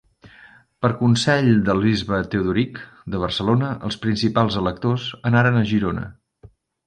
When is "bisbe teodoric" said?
1.87-2.79